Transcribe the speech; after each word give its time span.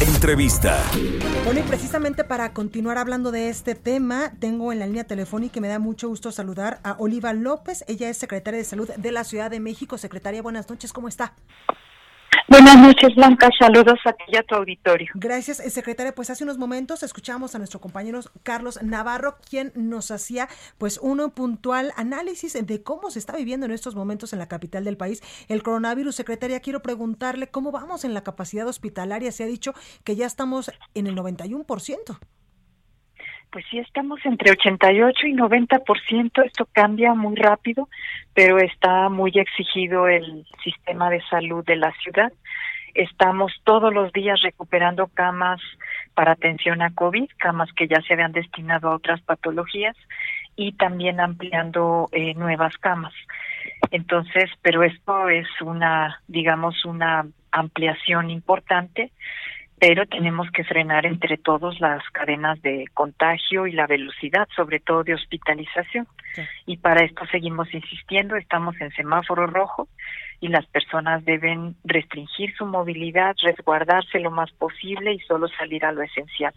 Entrevista. 0.00 0.84
Bueno, 1.44 1.60
y 1.60 1.62
precisamente 1.62 2.22
para 2.22 2.52
continuar 2.52 2.98
hablando 2.98 3.30
de 3.32 3.48
este 3.48 3.74
tema, 3.74 4.34
tengo 4.38 4.70
en 4.70 4.78
la 4.78 4.86
línea 4.86 5.04
telefónica 5.04 5.58
y 5.58 5.62
me 5.62 5.68
da 5.68 5.78
mucho 5.78 6.08
gusto 6.08 6.30
saludar 6.32 6.80
a 6.84 6.96
Oliva 6.98 7.32
López. 7.32 7.82
Ella 7.88 8.10
es 8.10 8.18
secretaria 8.18 8.58
de 8.58 8.64
Salud 8.64 8.90
de 8.90 9.12
la 9.12 9.24
Ciudad 9.24 9.50
de 9.50 9.58
México. 9.58 9.96
Secretaria, 9.96 10.42
buenas 10.42 10.68
noches, 10.68 10.92
¿cómo 10.92 11.08
está? 11.08 11.32
Buenas 12.58 12.78
noches, 12.78 13.14
Blanca. 13.14 13.50
Saludos 13.60 13.98
a 14.06 14.14
ti 14.14 14.24
y 14.28 14.36
a 14.38 14.42
tu 14.42 14.54
auditorio. 14.54 15.08
Gracias, 15.12 15.60
eh, 15.60 15.68
secretaria. 15.68 16.14
Pues 16.14 16.30
hace 16.30 16.42
unos 16.42 16.56
momentos 16.56 17.02
escuchamos 17.02 17.54
a 17.54 17.58
nuestro 17.58 17.82
compañero 17.82 18.20
Carlos 18.44 18.82
Navarro, 18.82 19.36
quien 19.46 19.72
nos 19.74 20.10
hacía 20.10 20.48
pues 20.78 20.96
un 20.96 21.30
puntual 21.32 21.92
análisis 21.96 22.54
de 22.54 22.82
cómo 22.82 23.10
se 23.10 23.18
está 23.18 23.36
viviendo 23.36 23.66
en 23.66 23.72
estos 23.72 23.94
momentos 23.94 24.32
en 24.32 24.38
la 24.38 24.48
capital 24.48 24.84
del 24.84 24.96
país 24.96 25.22
el 25.48 25.62
coronavirus. 25.62 26.14
Secretaria, 26.14 26.60
quiero 26.60 26.80
preguntarle 26.80 27.48
cómo 27.48 27.72
vamos 27.72 28.06
en 28.06 28.14
la 28.14 28.22
capacidad 28.22 28.66
hospitalaria. 28.66 29.32
Se 29.32 29.44
ha 29.44 29.46
dicho 29.46 29.74
que 30.02 30.16
ya 30.16 30.24
estamos 30.24 30.70
en 30.94 31.08
el 31.08 31.14
91%. 31.14 32.18
Pues 33.56 33.64
sí, 33.70 33.78
estamos 33.78 34.20
entre 34.26 34.50
88 34.50 35.28
y 35.28 35.32
90%. 35.32 36.44
Esto 36.44 36.68
cambia 36.72 37.14
muy 37.14 37.36
rápido, 37.36 37.88
pero 38.34 38.58
está 38.58 39.08
muy 39.08 39.32
exigido 39.34 40.08
el 40.08 40.46
sistema 40.62 41.08
de 41.08 41.22
salud 41.30 41.64
de 41.64 41.76
la 41.76 41.90
ciudad. 42.02 42.30
Estamos 42.92 43.54
todos 43.64 43.94
los 43.94 44.12
días 44.12 44.42
recuperando 44.42 45.06
camas 45.06 45.62
para 46.12 46.32
atención 46.32 46.82
a 46.82 46.92
COVID, 46.92 47.30
camas 47.38 47.72
que 47.72 47.88
ya 47.88 48.02
se 48.02 48.12
habían 48.12 48.32
destinado 48.32 48.90
a 48.90 48.96
otras 48.96 49.22
patologías 49.22 49.96
y 50.54 50.72
también 50.72 51.18
ampliando 51.18 52.10
eh, 52.12 52.34
nuevas 52.34 52.76
camas. 52.76 53.14
Entonces, 53.90 54.50
pero 54.60 54.82
esto 54.82 55.30
es 55.30 55.48
una, 55.62 56.20
digamos, 56.28 56.84
una 56.84 57.24
ampliación 57.52 58.28
importante 58.28 59.12
pero 59.78 60.06
tenemos 60.06 60.50
que 60.52 60.64
frenar 60.64 61.04
entre 61.04 61.36
todos 61.36 61.80
las 61.80 62.02
cadenas 62.10 62.60
de 62.62 62.86
contagio 62.94 63.66
y 63.66 63.72
la 63.72 63.86
velocidad, 63.86 64.48
sobre 64.56 64.80
todo 64.80 65.04
de 65.04 65.14
hospitalización. 65.14 66.08
Y 66.64 66.78
para 66.78 67.04
esto 67.04 67.26
seguimos 67.26 67.72
insistiendo, 67.74 68.36
estamos 68.36 68.80
en 68.80 68.90
semáforo 68.92 69.46
rojo 69.46 69.88
y 70.40 70.48
las 70.48 70.66
personas 70.66 71.24
deben 71.24 71.76
restringir 71.84 72.54
su 72.56 72.64
movilidad, 72.66 73.36
resguardarse 73.42 74.18
lo 74.20 74.30
más 74.30 74.50
posible 74.52 75.12
y 75.12 75.20
solo 75.20 75.48
salir 75.48 75.84
a 75.84 75.92
lo 75.92 76.02
esencial, 76.02 76.54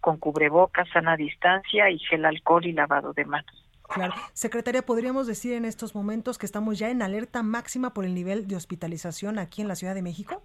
con 0.00 0.18
cubrebocas, 0.18 0.88
sana 0.90 1.16
distancia 1.16 1.90
y 1.90 1.98
gel 1.98 2.24
alcohol 2.26 2.66
y 2.66 2.72
lavado 2.72 3.12
de 3.14 3.24
manos. 3.24 3.64
Claro. 3.88 4.12
Secretaria, 4.34 4.82
¿podríamos 4.82 5.26
decir 5.26 5.54
en 5.54 5.64
estos 5.64 5.94
momentos 5.94 6.36
que 6.36 6.44
estamos 6.44 6.78
ya 6.78 6.90
en 6.90 7.00
alerta 7.00 7.42
máxima 7.42 7.94
por 7.94 8.04
el 8.04 8.14
nivel 8.14 8.46
de 8.46 8.56
hospitalización 8.56 9.38
aquí 9.38 9.62
en 9.62 9.68
la 9.68 9.76
Ciudad 9.76 9.94
de 9.94 10.02
México? 10.02 10.42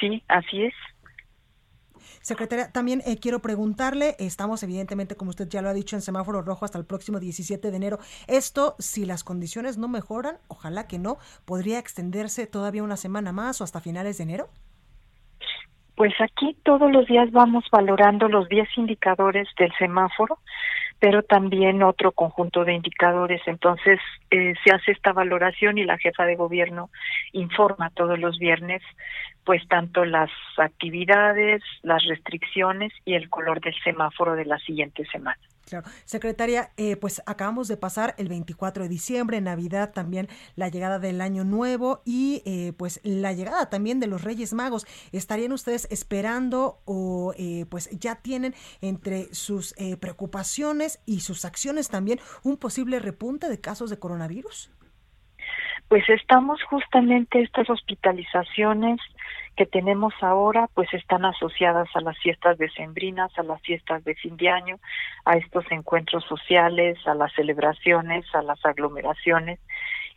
Sí, 0.00 0.24
así 0.26 0.64
es. 0.64 0.74
Secretaria, 2.22 2.70
también 2.70 3.02
eh, 3.04 3.18
quiero 3.18 3.40
preguntarle, 3.40 4.14
estamos 4.18 4.62
evidentemente, 4.62 5.16
como 5.16 5.30
usted 5.30 5.48
ya 5.48 5.60
lo 5.60 5.68
ha 5.68 5.74
dicho, 5.74 5.96
en 5.96 6.02
semáforo 6.02 6.40
rojo 6.40 6.64
hasta 6.64 6.78
el 6.78 6.86
próximo 6.86 7.20
17 7.20 7.70
de 7.70 7.76
enero. 7.76 7.98
Esto, 8.28 8.76
si 8.78 9.04
las 9.04 9.24
condiciones 9.24 9.76
no 9.76 9.88
mejoran, 9.88 10.36
ojalá 10.48 10.86
que 10.86 10.98
no, 10.98 11.18
¿podría 11.44 11.78
extenderse 11.78 12.46
todavía 12.46 12.82
una 12.82 12.96
semana 12.96 13.32
más 13.32 13.60
o 13.60 13.64
hasta 13.64 13.80
finales 13.80 14.18
de 14.18 14.24
enero? 14.24 14.48
Pues 15.94 16.14
aquí 16.20 16.56
todos 16.62 16.90
los 16.90 17.06
días 17.06 17.30
vamos 17.32 17.64
valorando 17.70 18.28
los 18.28 18.48
10 18.48 18.68
indicadores 18.78 19.48
del 19.58 19.72
semáforo, 19.78 20.38
pero 20.98 21.22
también 21.22 21.82
otro 21.82 22.12
conjunto 22.12 22.64
de 22.64 22.74
indicadores. 22.74 23.42
Entonces 23.46 23.98
eh, 24.30 24.54
se 24.64 24.74
hace 24.74 24.92
esta 24.92 25.12
valoración 25.12 25.76
y 25.76 25.84
la 25.84 25.98
jefa 25.98 26.24
de 26.24 26.36
gobierno 26.36 26.90
informa 27.32 27.90
todos 27.90 28.18
los 28.18 28.38
viernes 28.38 28.82
pues 29.44 29.66
tanto 29.68 30.04
las 30.04 30.30
actividades, 30.56 31.62
las 31.82 32.04
restricciones 32.04 32.92
y 33.04 33.14
el 33.14 33.28
color 33.28 33.60
del 33.60 33.74
semáforo 33.82 34.34
de 34.34 34.44
la 34.44 34.58
siguiente 34.58 35.04
semana. 35.06 35.40
Claro. 35.68 35.88
Secretaria, 36.04 36.70
eh, 36.76 36.96
pues 36.96 37.22
acabamos 37.24 37.66
de 37.66 37.76
pasar 37.76 38.14
el 38.18 38.28
24 38.28 38.82
de 38.82 38.88
diciembre, 38.88 39.40
Navidad 39.40 39.92
también, 39.92 40.28
la 40.54 40.68
llegada 40.68 40.98
del 40.98 41.20
Año 41.20 41.44
Nuevo 41.44 42.02
y 42.04 42.42
eh, 42.44 42.72
pues 42.76 43.00
la 43.04 43.32
llegada 43.32 43.70
también 43.70 43.98
de 43.98 44.06
los 44.06 44.22
Reyes 44.22 44.52
Magos. 44.52 44.86
¿Estarían 45.12 45.52
ustedes 45.52 45.88
esperando 45.90 46.80
o 46.84 47.32
eh, 47.38 47.64
pues 47.70 47.88
ya 47.98 48.16
tienen 48.16 48.54
entre 48.80 49.32
sus 49.34 49.74
preocupaciones 50.00 51.00
y 51.06 51.20
sus 51.20 51.44
acciones 51.44 51.88
también 51.88 52.20
un 52.42 52.56
posible 52.56 52.98
repunte 52.98 53.48
de 53.48 53.60
casos 53.60 53.88
de 53.88 53.98
coronavirus? 53.98 54.70
Pues 55.92 56.08
estamos 56.08 56.62
justamente 56.62 57.42
estas 57.42 57.68
hospitalizaciones 57.68 58.98
que 59.56 59.66
tenemos 59.66 60.14
ahora, 60.22 60.66
pues 60.72 60.88
están 60.94 61.26
asociadas 61.26 61.86
a 61.94 62.00
las 62.00 62.18
fiestas 62.18 62.56
decembrinas, 62.56 63.30
a 63.38 63.42
las 63.42 63.60
fiestas 63.60 64.02
de 64.02 64.14
fin 64.14 64.38
de 64.38 64.48
año, 64.48 64.78
a 65.26 65.36
estos 65.36 65.66
encuentros 65.70 66.24
sociales, 66.24 66.96
a 67.06 67.12
las 67.12 67.30
celebraciones, 67.34 68.24
a 68.34 68.40
las 68.40 68.64
aglomeraciones 68.64 69.60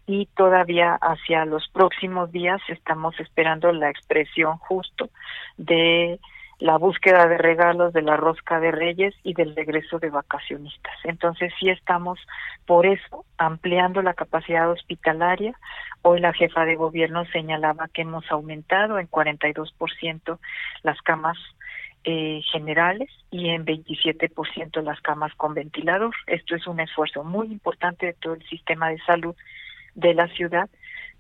y 0.08 0.28
todavía 0.38 0.98
hacia 1.02 1.44
los 1.44 1.68
próximos 1.68 2.32
días 2.32 2.62
estamos 2.70 3.20
esperando 3.20 3.74
la 3.74 3.90
expresión 3.90 4.58
justo 4.60 5.10
de 5.58 6.22
la 6.60 6.78
búsqueda 6.78 7.28
de 7.28 7.38
regalos 7.38 7.94
de 7.94 8.02
la 8.02 8.16
rosca 8.16 8.60
de 8.60 8.72
reyes 8.72 9.14
y 9.24 9.34
del 9.34 9.56
regreso 9.56 10.00
de 10.00 10.10
vacacionistas. 10.10 10.94
Entonces 11.04 11.54
sí 11.60 11.70
estamos 11.70 12.20
por 12.66 12.86
eso 12.86 13.26
ampliando 13.38 14.02
la 14.02 14.14
capacidad 14.14 14.70
hospitalaria. 14.70 15.54
Hoy 16.02 16.20
la 16.20 16.34
jefa 16.34 16.66
de 16.66 16.76
gobierno 16.76 17.26
señalaba 17.26 17.90
que 17.94 18.04
hemos 18.04 18.30
aumentado 18.32 19.00
en 19.00 19.10
42% 19.10 20.40
las 20.84 21.02
camas 21.02 21.38
eh, 22.06 22.42
generales 22.52 23.10
y 23.32 23.50
en 23.50 23.66
27% 23.66 24.82
las 24.82 25.02
camas 25.02 25.34
con 25.36 25.54
ventilador. 25.56 26.14
Esto 26.28 26.56
es 26.56 26.68
un 26.68 26.80
esfuerzo 26.80 27.24
muy 27.24 27.48
importante 27.48 28.06
de 28.06 28.14
todo 28.14 28.36
el 28.36 28.48
sistema 28.48 28.90
de 28.90 29.00
salud 29.00 29.36
de 29.96 30.14
la 30.14 30.28
ciudad 30.30 30.70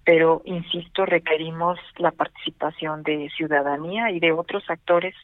pero 0.05 0.43
insisto, 0.45 1.05
requerimos 1.05 1.79
la 1.97 2.11
participación 2.11 3.03
de 3.03 3.29
ciudadanía 3.35 4.11
y 4.11 4.19
de 4.19 4.31
otros 4.31 4.63
actores 4.69 5.15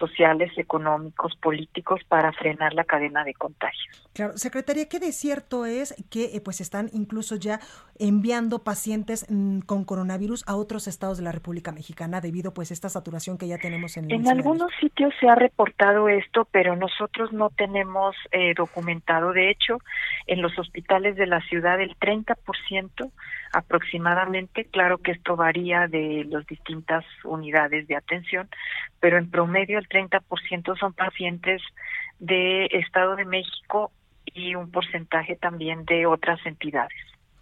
sociales, 0.00 0.50
económicos, 0.56 1.36
políticos 1.36 2.00
para 2.08 2.32
frenar 2.32 2.72
la 2.72 2.84
cadena 2.84 3.22
de 3.22 3.34
contagios. 3.34 4.08
Claro, 4.14 4.36
secretaria, 4.36 4.88
¿qué 4.88 4.98
de 4.98 5.12
cierto 5.12 5.66
es 5.66 5.94
que 6.10 6.36
eh, 6.36 6.40
pues 6.40 6.60
están 6.60 6.88
incluso 6.92 7.36
ya 7.36 7.60
enviando 7.98 8.64
pacientes 8.64 9.26
mm, 9.28 9.60
con 9.60 9.84
coronavirus 9.84 10.42
a 10.48 10.56
otros 10.56 10.88
estados 10.88 11.18
de 11.18 11.24
la 11.24 11.32
República 11.32 11.70
Mexicana 11.70 12.20
debido 12.20 12.54
pues 12.54 12.70
a 12.70 12.74
esta 12.74 12.88
saturación 12.88 13.36
que 13.36 13.46
ya 13.46 13.58
tenemos 13.58 13.96
en 13.98 14.10
En 14.10 14.26
algunos 14.28 14.72
sitios 14.80 15.12
se 15.20 15.28
ha 15.28 15.34
reportado 15.34 16.08
esto, 16.08 16.48
pero 16.50 16.76
nosotros 16.76 17.32
no 17.32 17.50
tenemos 17.50 18.16
eh, 18.32 18.54
documentado. 18.56 19.32
De 19.32 19.50
hecho, 19.50 19.78
en 20.26 20.40
los 20.40 20.58
hospitales 20.58 21.16
de 21.16 21.26
la 21.26 21.40
ciudad 21.42 21.80
el 21.80 21.96
30% 21.98 23.10
aproximadamente, 23.52 24.64
claro 24.66 24.98
que 24.98 25.12
esto 25.12 25.36
varía 25.36 25.88
de 25.88 26.24
las 26.28 26.46
distintas 26.46 27.04
unidades 27.24 27.86
de 27.88 27.96
atención, 27.96 28.48
pero 29.00 29.18
en 29.18 29.30
promedio 29.30 29.78
el 29.78 29.88
30% 29.88 30.78
son 30.78 30.92
pacientes 30.92 31.62
de 32.18 32.66
Estado 32.66 33.16
de 33.16 33.24
México 33.24 33.92
y 34.26 34.54
un 34.54 34.70
porcentaje 34.70 35.36
también 35.36 35.84
de 35.84 36.06
otras 36.06 36.44
entidades. 36.46 36.98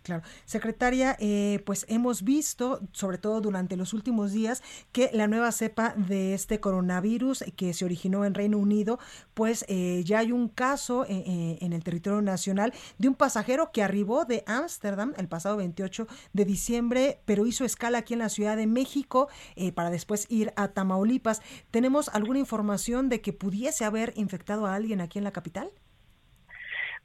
Claro. 0.08 0.22
Secretaria, 0.46 1.19
eh, 1.20 1.62
pues 1.66 1.84
hemos 1.87 2.22
visto, 2.22 2.81
sobre 2.93 3.19
todo 3.19 3.43
durante 3.43 3.76
los 3.76 3.93
últimos 3.93 4.32
días, 4.32 4.62
que 4.90 5.10
la 5.12 5.26
nueva 5.26 5.52
cepa 5.52 5.93
de 5.99 6.32
este 6.32 6.60
coronavirus 6.60 7.44
que 7.56 7.75
se 7.75 7.84
originó 7.84 8.25
en 8.25 8.32
Reino 8.32 8.56
Unido, 8.56 8.99
pues 9.34 9.66
eh, 9.69 10.02
ya 10.06 10.20
hay 10.20 10.32
un 10.32 10.49
caso 10.49 11.05
eh, 11.06 11.58
en 11.60 11.75
el 11.75 11.84
territorio 11.84 12.22
nacional 12.22 12.72
de 12.96 13.08
un 13.08 13.16
pasajero 13.16 13.70
que 13.70 13.82
arribó 13.82 14.25
de 14.25 14.44
Ámsterdam 14.46 15.12
el 15.19 15.28
pasado 15.28 15.58
28 15.58 16.06
de 16.32 16.44
diciembre, 16.46 17.20
pero 17.26 17.44
hizo 17.44 17.66
escala 17.66 17.99
aquí 17.99 18.14
en 18.14 18.20
la 18.20 18.31
Ciudad 18.31 18.56
de 18.56 18.66
México 18.66 19.28
para 19.75 19.90
después 19.90 20.25
ir 20.31 20.54
a 20.56 20.69
Tamaulipas. 20.69 21.43
¿Tenemos 21.70 22.08
alguna 22.14 22.38
información 22.38 23.11
de 23.11 23.20
que 23.20 23.34
pudiese 23.34 23.84
haber 23.84 24.14
infectado 24.16 24.64
a 24.64 24.75
alguien 24.75 25.02
aquí 25.02 25.19
en 25.19 25.25
la 25.25 25.32
capital? 25.32 25.70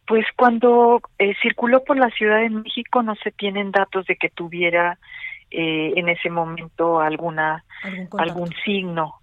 Pues 0.05 0.25
cuando 0.35 1.01
eh, 1.17 1.33
circuló 1.41 1.83
por 1.83 1.97
la 1.97 2.09
Ciudad 2.09 2.39
de 2.39 2.50
México 2.50 3.01
no 3.03 3.15
se 3.15 3.31
tienen 3.31 3.71
datos 3.71 4.05
de 4.05 4.15
que 4.15 4.29
tuviera 4.29 4.97
eh, 5.50 5.94
en 5.95 6.09
ese 6.09 6.29
momento 6.29 7.00
alguna 7.00 7.63
algún, 8.17 8.50
signo. 8.65 9.15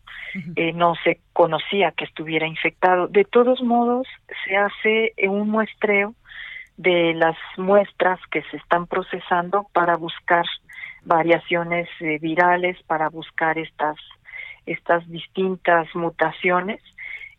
Eh, 0.54 0.72
no 0.72 0.94
se 1.02 1.18
conocía 1.32 1.90
que 1.90 2.04
estuviera 2.04 2.46
infectado. 2.46 3.08
De 3.08 3.24
todos 3.24 3.60
modos, 3.62 4.06
se 4.44 4.56
hace 4.56 5.12
un 5.28 5.50
muestreo 5.50 6.14
de 6.76 7.14
las 7.14 7.36
muestras 7.56 8.20
que 8.30 8.42
se 8.44 8.58
están 8.58 8.86
procesando 8.86 9.66
para 9.72 9.96
buscar 9.96 10.46
variaciones 11.02 11.88
eh, 12.00 12.18
virales, 12.20 12.80
para 12.84 13.08
buscar 13.08 13.58
estas 13.58 13.96
estas 14.66 15.08
distintas 15.08 15.92
mutaciones. 15.94 16.80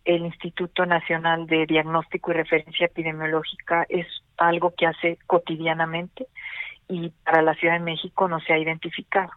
El 0.06 0.26
Instituto 0.26 0.86
Nacional 0.86 1.48
de 1.48 1.66
Diagnóstico 1.66 2.32
y 2.32 2.36
Referencia 2.36 2.88
Epidemiológica 2.88 3.86
es 3.90 4.08
algo 4.38 4.74
que 4.76 4.88
hace 4.88 5.20
cotidianamente 5.28 6.28
y 6.88 7.10
para 7.24 7.42
la 7.42 7.54
Ciudad 7.56 7.76
de 7.76 7.86
México 7.86 8.28
no 8.28 8.40
se 8.40 8.54
ha 8.54 8.58
identificado. 8.58 9.32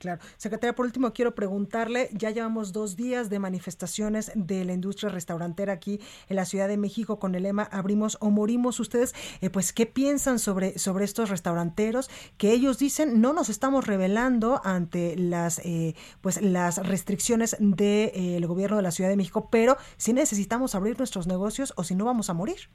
Claro. 0.00 0.22
Secretaria, 0.38 0.74
por 0.74 0.86
último, 0.86 1.12
quiero 1.12 1.34
preguntarle, 1.34 2.08
ya 2.14 2.30
llevamos 2.30 2.72
dos 2.72 2.96
días 2.96 3.28
de 3.28 3.38
manifestaciones 3.38 4.32
de 4.34 4.64
la 4.64 4.72
industria 4.72 5.10
restaurantera 5.10 5.74
aquí 5.74 6.00
en 6.30 6.36
la 6.36 6.46
Ciudad 6.46 6.68
de 6.68 6.78
México 6.78 7.18
con 7.18 7.34
el 7.34 7.42
lema 7.42 7.64
Abrimos 7.64 8.16
o 8.22 8.30
Morimos. 8.30 8.80
Ustedes, 8.80 9.14
eh, 9.42 9.50
pues, 9.50 9.74
¿qué 9.74 9.84
piensan 9.84 10.38
sobre, 10.38 10.78
sobre 10.78 11.04
estos 11.04 11.28
restauranteros 11.28 12.08
que 12.38 12.50
ellos 12.52 12.78
dicen 12.78 13.20
no 13.20 13.34
nos 13.34 13.50
estamos 13.50 13.86
revelando 13.86 14.62
ante 14.64 15.16
las, 15.18 15.58
eh, 15.64 15.94
pues, 16.22 16.40
las 16.40 16.78
restricciones 16.78 17.58
del 17.58 18.10
eh, 18.14 18.46
gobierno 18.46 18.78
de 18.78 18.82
la 18.82 18.92
Ciudad 18.92 19.10
de 19.10 19.16
México, 19.18 19.50
pero 19.52 19.76
sí 19.98 20.14
necesitamos 20.14 20.74
abrir 20.74 20.96
nuestros 20.96 21.26
negocios 21.26 21.74
o 21.76 21.84
si 21.84 21.94
no 21.94 22.06
vamos 22.06 22.30
a 22.30 22.32
morir? 22.32 22.70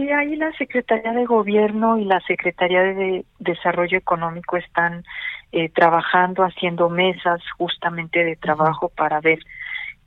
Sí, 0.00 0.10
ahí 0.10 0.34
la 0.36 0.50
Secretaría 0.52 1.12
de 1.12 1.26
Gobierno 1.26 1.98
y 1.98 2.06
la 2.06 2.20
Secretaría 2.20 2.80
de 2.80 3.26
Desarrollo 3.38 3.98
Económico 3.98 4.56
están 4.56 5.04
eh, 5.52 5.68
trabajando, 5.68 6.42
haciendo 6.42 6.88
mesas 6.88 7.42
justamente 7.58 8.24
de 8.24 8.36
trabajo 8.36 8.88
para 8.88 9.20
ver 9.20 9.40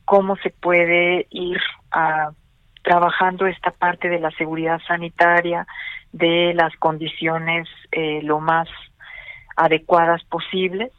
cómo 0.03 0.35
se 0.37 0.49
puede 0.49 1.27
ir 1.29 1.59
a, 1.91 2.31
trabajando 2.81 3.45
esta 3.45 3.69
parte 3.69 4.09
de 4.09 4.19
la 4.19 4.31
seguridad 4.31 4.81
sanitaria, 4.87 5.67
de 6.11 6.55
las 6.55 6.75
condiciones 6.77 7.67
eh, 7.91 8.21
lo 8.23 8.39
más 8.39 8.67
adecuadas 9.55 10.23
posibles 10.23 10.91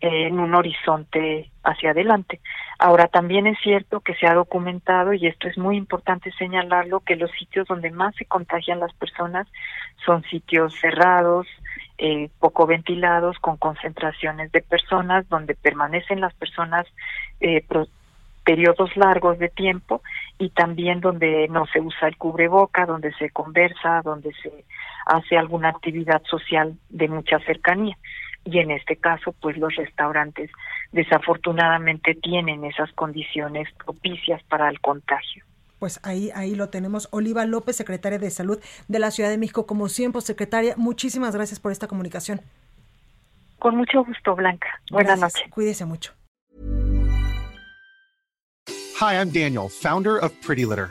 en 0.00 0.40
un 0.40 0.54
horizonte 0.54 1.50
hacia 1.64 1.90
adelante. 1.90 2.40
Ahora 2.84 3.06
también 3.06 3.46
es 3.46 3.56
cierto 3.62 4.00
que 4.00 4.16
se 4.16 4.26
ha 4.26 4.34
documentado, 4.34 5.12
y 5.12 5.28
esto 5.28 5.46
es 5.46 5.56
muy 5.56 5.76
importante 5.76 6.32
señalarlo, 6.32 6.98
que 6.98 7.14
los 7.14 7.30
sitios 7.30 7.68
donde 7.68 7.92
más 7.92 8.12
se 8.16 8.24
contagian 8.24 8.80
las 8.80 8.92
personas 8.94 9.46
son 10.04 10.24
sitios 10.24 10.74
cerrados, 10.80 11.46
eh, 11.98 12.28
poco 12.40 12.66
ventilados, 12.66 13.38
con 13.38 13.56
concentraciones 13.56 14.50
de 14.50 14.62
personas, 14.62 15.28
donde 15.28 15.54
permanecen 15.54 16.20
las 16.20 16.34
personas 16.34 16.84
eh, 17.38 17.64
periodos 18.42 18.96
largos 18.96 19.38
de 19.38 19.48
tiempo 19.48 20.02
y 20.36 20.50
también 20.50 21.00
donde 21.00 21.46
no 21.50 21.66
se 21.66 21.78
usa 21.78 22.08
el 22.08 22.16
cubreboca, 22.16 22.84
donde 22.84 23.12
se 23.12 23.30
conversa, 23.30 24.02
donde 24.02 24.32
se 24.42 24.64
hace 25.06 25.38
alguna 25.38 25.68
actividad 25.68 26.20
social 26.24 26.76
de 26.88 27.06
mucha 27.06 27.38
cercanía 27.46 27.96
y 28.44 28.58
en 28.58 28.70
este 28.70 28.96
caso 28.96 29.34
pues 29.40 29.56
los 29.56 29.74
restaurantes 29.76 30.50
desafortunadamente 30.92 32.14
tienen 32.14 32.64
esas 32.64 32.92
condiciones 32.92 33.68
propicias 33.84 34.42
para 34.44 34.68
el 34.68 34.80
contagio. 34.80 35.44
Pues 35.78 35.98
ahí, 36.04 36.30
ahí 36.34 36.54
lo 36.54 36.68
tenemos. 36.68 37.08
Oliva 37.10 37.44
López, 37.44 37.74
secretaria 37.74 38.18
de 38.18 38.30
Salud 38.30 38.60
de 38.86 38.98
la 39.00 39.10
Ciudad 39.10 39.30
de 39.30 39.38
México, 39.38 39.66
como 39.66 39.88
siempre, 39.88 40.20
secretaria, 40.20 40.74
muchísimas 40.76 41.34
gracias 41.34 41.58
por 41.58 41.72
esta 41.72 41.88
comunicación. 41.88 42.40
Con 43.58 43.76
mucho 43.76 44.04
gusto, 44.04 44.36
Blanca. 44.36 44.68
Buenas 44.90 45.20
noches. 45.20 45.42
Cuídese 45.50 45.84
mucho. 45.84 46.12
Hi, 49.00 49.16
I'm 49.16 49.32
Daniel, 49.32 49.68
founder 49.68 50.18
of 50.22 50.32
Pretty 50.46 50.64
Litter. 50.64 50.90